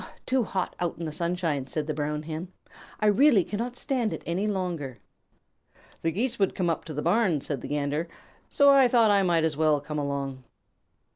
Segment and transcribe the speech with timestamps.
[0.25, 2.47] "Too hot out in the sunshine," said the Brown Hen.
[2.99, 4.97] "I really cannot stand it any longer."
[6.01, 8.07] "The Geese would come up to the barn," said the Gander,
[8.49, 10.43] "so I thought I might as well come along."